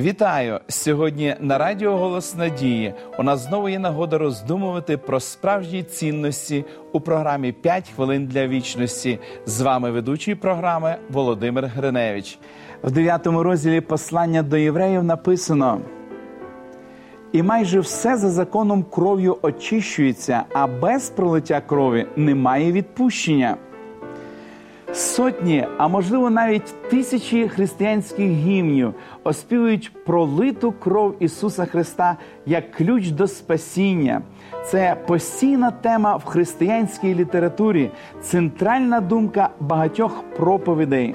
Вітаю 0.00 0.60
сьогодні 0.68 1.34
на 1.40 1.58
Радіо 1.58 1.96
Голос 1.96 2.36
Надії. 2.36 2.94
У 3.18 3.22
нас 3.22 3.48
знову 3.48 3.68
є 3.68 3.78
нагода 3.78 4.18
роздумувати 4.18 4.96
про 4.96 5.20
справжні 5.20 5.82
цінності 5.82 6.64
у 6.92 7.00
програмі 7.00 7.54
«5 7.62 7.82
хвилин 7.94 8.26
для 8.26 8.46
вічності. 8.46 9.18
З 9.46 9.60
вами 9.60 9.90
ведучий 9.90 10.34
програми 10.34 10.96
Володимир 11.10 11.66
Гриневич. 11.66 12.38
В 12.82 12.90
9 12.90 13.26
розділі 13.26 13.80
послання 13.80 14.42
до 14.42 14.56
євреїв 14.56 15.04
написано. 15.04 15.80
І 17.32 17.42
майже 17.42 17.80
все 17.80 18.16
за 18.16 18.30
законом 18.30 18.84
кров'ю 18.90 19.38
очищується, 19.42 20.42
а 20.52 20.66
без 20.66 21.10
пролиття 21.10 21.60
крові 21.60 22.06
немає 22.16 22.72
відпущення. 22.72 23.56
Сотні, 24.92 25.66
а 25.78 25.88
можливо 25.88 26.30
навіть 26.30 26.90
тисячі 26.90 27.48
християнських 27.48 28.30
гімнів 28.30 28.94
оспівують 29.24 30.04
пролиту 30.04 30.72
кров 30.72 31.14
Ісуса 31.20 31.64
Христа 31.64 32.16
як 32.46 32.72
ключ 32.72 33.08
до 33.08 33.26
спасіння. 33.26 34.22
Це 34.66 34.96
постійна 35.06 35.70
тема 35.70 36.16
в 36.16 36.24
християнській 36.24 37.14
літературі, 37.14 37.90
центральна 38.22 39.00
думка 39.00 39.50
багатьох 39.60 40.24
проповідей. 40.36 41.14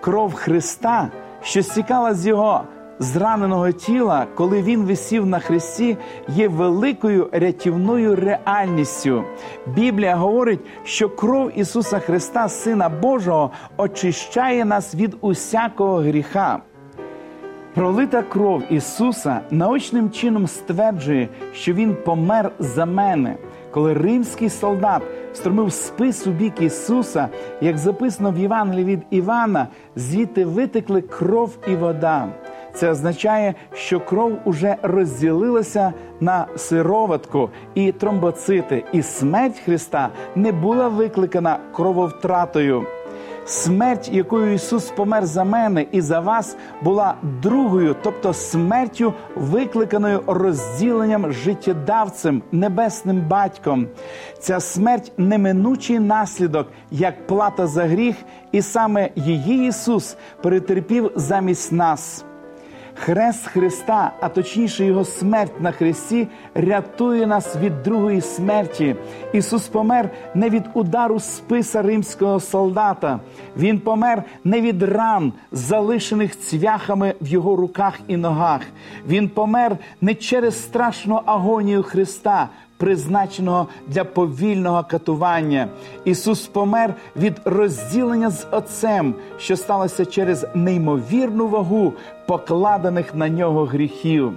Кров 0.00 0.34
Христа, 0.34 1.08
що 1.42 1.62
стікала 1.62 2.14
з 2.14 2.26
Його 2.26 2.64
зраненого 2.98 3.72
тіла, 3.72 4.26
коли 4.34 4.62
він 4.62 4.84
висів 4.84 5.26
на 5.26 5.38
хресті, 5.38 5.96
є 6.28 6.48
великою 6.48 7.28
рятівною 7.32 8.16
реальністю. 8.16 9.24
Біблія 9.66 10.16
говорить, 10.16 10.60
що 10.84 11.08
кров 11.08 11.58
Ісуса 11.58 11.98
Христа, 11.98 12.48
Сина 12.48 12.88
Божого, 12.88 13.50
очищає 13.76 14.64
нас 14.64 14.94
від 14.94 15.16
усякого 15.20 15.96
гріха. 15.96 16.60
Пролита 17.74 18.22
кров 18.22 18.62
Ісуса 18.70 19.40
наочним 19.50 20.10
чином 20.10 20.46
стверджує, 20.46 21.28
що 21.52 21.72
Він 21.72 21.96
помер 22.04 22.50
за 22.58 22.86
мене. 22.86 23.36
Коли 23.70 23.94
римський 23.94 24.48
солдат 24.48 25.02
встромив 25.32 25.72
спис 25.72 26.26
у 26.26 26.30
бік 26.30 26.52
Ісуса, 26.60 27.28
як 27.60 27.78
записано 27.78 28.30
в 28.30 28.38
Євангелії 28.38 28.84
від 28.84 29.00
Івана, 29.10 29.68
звідти 29.96 30.44
витекли 30.44 31.02
кров 31.02 31.58
і 31.68 31.74
вода. 31.76 32.28
Це 32.78 32.90
означає, 32.90 33.54
що 33.72 34.00
кров 34.00 34.32
уже 34.44 34.76
розділилася 34.82 35.92
на 36.20 36.46
сироватку 36.56 37.50
і 37.74 37.92
тромбоцити, 37.92 38.84
і 38.92 39.02
смерть 39.02 39.58
Христа 39.64 40.08
не 40.34 40.52
була 40.52 40.88
викликана 40.88 41.58
крововтратою. 41.72 42.86
Смерть, 43.44 44.08
якою 44.12 44.54
Ісус 44.54 44.90
помер 44.90 45.26
за 45.26 45.44
мене 45.44 45.86
і 45.92 46.00
за 46.00 46.20
вас, 46.20 46.56
була 46.82 47.14
другою, 47.42 47.96
тобто 48.02 48.32
смертю, 48.32 49.14
викликаною 49.36 50.22
розділенням 50.26 51.32
життєдавцем, 51.32 52.42
небесним 52.52 53.28
батьком. 53.28 53.86
Ця 54.38 54.60
смерть 54.60 55.12
неминучий 55.16 55.98
наслідок, 55.98 56.68
як 56.90 57.26
плата 57.26 57.66
за 57.66 57.84
гріх, 57.84 58.16
і 58.52 58.62
саме 58.62 59.10
її 59.16 59.68
Ісус 59.68 60.16
перетерпів 60.42 61.10
замість 61.14 61.72
нас. 61.72 62.24
Хрест 63.00 63.46
Христа, 63.46 64.12
а 64.20 64.28
точніше 64.28 64.84
Його 64.84 65.04
смерть 65.04 65.60
на 65.60 65.72
хресті, 65.72 66.28
рятує 66.54 67.26
нас 67.26 67.56
від 67.56 67.82
другої 67.82 68.20
смерті. 68.20 68.96
Ісус 69.32 69.68
помер 69.68 70.10
не 70.34 70.50
від 70.50 70.62
удару 70.74 71.20
списа 71.20 71.82
римського 71.82 72.40
солдата. 72.40 73.20
Він 73.56 73.80
помер 73.80 74.22
не 74.44 74.60
від 74.60 74.82
ран, 74.82 75.32
залишених 75.52 76.40
цвяхами 76.40 77.14
в 77.20 77.26
його 77.26 77.56
руках 77.56 77.94
і 78.08 78.16
ногах. 78.16 78.60
Він 79.08 79.28
помер 79.28 79.76
не 80.00 80.14
через 80.14 80.62
страшну 80.62 81.20
агонію 81.26 81.82
Христа 81.82 82.48
призначеного 82.78 83.68
для 83.86 84.04
повільного 84.04 84.84
катування. 84.90 85.68
Ісус 86.04 86.46
помер 86.46 86.94
від 87.16 87.40
розділення 87.44 88.30
з 88.30 88.46
Отцем, 88.50 89.14
що 89.38 89.56
сталося 89.56 90.04
через 90.06 90.46
неймовірну 90.54 91.48
вагу 91.48 91.92
покладених 92.26 93.14
на 93.14 93.28
нього 93.28 93.64
гріхів. 93.64 94.32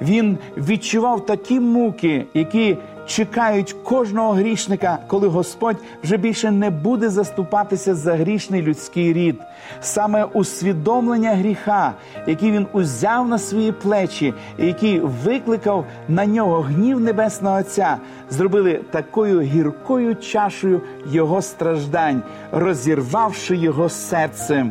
Він 0.00 0.38
відчував 0.56 1.26
такі 1.26 1.60
муки, 1.60 2.24
які 2.34 2.76
чекають 3.06 3.72
кожного 3.72 4.32
грішника, 4.32 4.98
коли 5.06 5.28
Господь 5.28 5.76
вже 6.02 6.16
більше 6.16 6.50
не 6.50 6.70
буде 6.70 7.08
заступатися 7.08 7.94
за 7.94 8.16
грішний 8.16 8.62
людський 8.62 9.12
рід. 9.12 9.36
Саме 9.80 10.24
усвідомлення 10.24 11.34
гріха, 11.34 11.92
який 12.26 12.50
він 12.50 12.66
узяв 12.72 13.28
на 13.28 13.38
свої 13.38 13.72
плечі, 13.72 14.34
і 14.58 14.66
який 14.66 15.00
викликав 15.00 15.84
на 16.08 16.26
нього 16.26 16.60
гнів 16.60 17.00
Небесного 17.00 17.58
Отця, 17.58 17.96
зробили 18.30 18.80
такою 18.90 19.40
гіркою 19.40 20.16
чашею 20.16 20.80
його 21.10 21.42
страждань, 21.42 22.22
розірвавши 22.52 23.56
його 23.56 23.88
серце. 23.88 24.66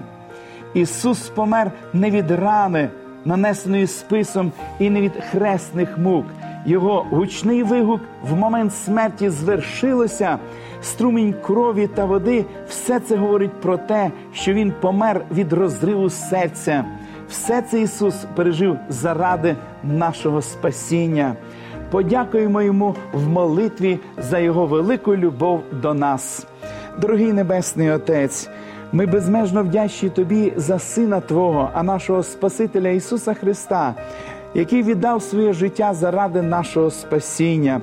Ісус 0.74 1.30
помер 1.30 1.72
не 1.94 2.12
від 2.12 2.32
рани 2.32 2.90
нанесеної 3.26 3.88
списом 3.88 4.52
і 4.80 4.90
не 4.90 5.02
від 5.02 5.14
хресних 5.32 5.98
мук. 5.98 6.26
Його 6.66 7.06
гучний 7.12 7.64
вигук 7.64 8.02
в 8.30 8.36
момент 8.36 8.74
смерті 8.76 9.30
звершилося. 9.30 10.40
Струмінь 10.82 11.36
крові 11.42 11.88
та 11.88 12.06
води 12.06 12.46
все 12.68 13.00
це 13.00 13.16
говорить 13.16 13.62
про 13.62 13.78
те, 13.78 14.12
що 14.34 14.54
Він 14.54 14.74
помер 14.82 15.26
від 15.32 15.54
розриву 15.54 16.10
серця. 16.10 16.86
Все 17.30 17.62
це 17.62 17.82
Ісус 17.82 18.26
пережив 18.36 18.78
заради 18.90 19.56
нашого 19.84 20.42
спасіння. 20.42 21.36
Подякуємо 21.92 22.62
йому 22.62 22.96
в 23.14 23.28
молитві 23.28 24.00
за 24.18 24.40
Його 24.40 24.66
велику 24.66 25.16
любов 25.16 25.64
до 25.82 25.94
нас. 25.94 26.48
Дорогий 27.02 27.34
Небесний 27.34 27.92
Отець. 27.92 28.50
Ми 28.92 29.06
безмежно 29.06 29.64
вдячні 29.64 30.10
Тобі 30.10 30.54
за 30.56 30.80
Сина 30.80 31.20
Твого, 31.20 31.70
а 31.74 31.84
нашого 31.84 32.24
Спасителя 32.24 32.90
Ісуса 32.90 33.34
Христа, 33.34 33.96
який 34.56 34.84
віддав 34.84 35.22
своє 35.22 35.54
життя 35.54 35.94
заради 35.94 36.42
нашого 36.42 36.92
спасіння. 36.92 37.82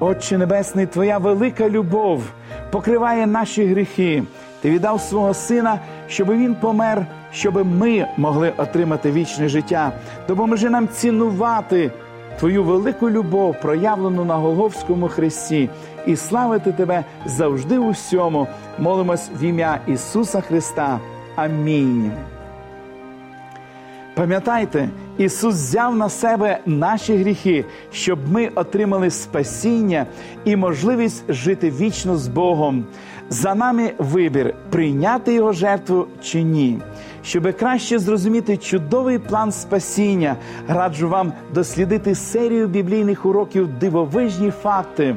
Отче 0.00 0.38
Небесний, 0.38 0.86
Твоя 0.86 1.18
велика 1.18 1.68
любов 1.68 2.22
покриває 2.70 3.26
наші 3.26 3.66
гріхи. 3.66 4.22
Ти 4.60 4.70
віддав 4.70 5.00
свого 5.00 5.34
Сина, 5.34 5.78
щоб 6.08 6.30
Він 6.30 6.54
помер, 6.54 7.06
щоб 7.32 7.66
ми 7.66 8.06
могли 8.16 8.52
отримати 8.56 9.12
вічне 9.12 9.48
життя. 9.48 9.92
Допоможи 10.28 10.70
нам 10.70 10.88
цінувати 10.88 11.90
Твою 12.38 12.64
велику 12.64 13.10
любов, 13.10 13.56
проявлену 13.62 14.24
на 14.24 14.34
Голговському 14.34 15.08
хресті, 15.08 15.70
і 16.06 16.16
славити 16.16 16.72
Тебе 16.72 17.04
завжди 17.26 17.78
у 17.78 17.90
всьому. 17.90 18.46
Молимось 18.78 19.30
в 19.40 19.44
ім'я 19.44 19.80
Ісуса 19.86 20.40
Христа. 20.40 21.00
Амінь. 21.36 22.12
Пам'ятайте, 24.14 24.88
Ісус 25.18 25.54
взяв 25.54 25.96
на 25.96 26.08
себе 26.08 26.58
наші 26.66 27.16
гріхи, 27.16 27.64
щоб 27.92 28.18
ми 28.32 28.48
отримали 28.54 29.10
спасіння 29.10 30.06
і 30.44 30.56
можливість 30.56 31.32
жити 31.32 31.70
вічно 31.70 32.16
з 32.16 32.28
Богом. 32.28 32.84
За 33.30 33.54
нами 33.54 33.92
вибір 33.98 34.54
прийняти 34.70 35.34
Його 35.34 35.52
жертву 35.52 36.06
чи 36.22 36.42
ні. 36.42 36.78
Щоби 37.24 37.52
краще 37.52 37.98
зрозуміти 37.98 38.56
чудовий 38.56 39.18
план 39.18 39.52
спасіння, 39.52 40.36
раджу 40.68 41.08
вам 41.08 41.32
дослідити 41.54 42.14
серію 42.14 42.68
біблійних 42.68 43.26
уроків 43.26 43.68
дивовижні 43.78 44.50
факти. 44.50 45.16